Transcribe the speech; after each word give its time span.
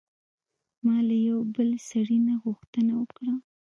ما 0.83 0.97
له 1.07 1.15
یوه 1.27 1.43
بل 1.55 1.69
سړي 1.89 2.17
نه 2.27 2.35
غوښتنه 2.43 2.91
وکړه. 3.01 3.33